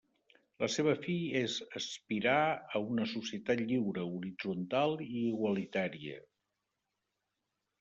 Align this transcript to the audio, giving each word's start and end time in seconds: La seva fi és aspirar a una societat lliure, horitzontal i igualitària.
La 0.61 0.67
seva 0.75 0.93
fi 1.01 1.17
és 1.41 1.57
aspirar 1.79 2.37
a 2.79 2.81
una 2.95 3.05
societat 3.13 3.63
lliure, 3.67 4.07
horitzontal 4.15 4.99
i 5.09 5.13
igualitària. 5.21 6.19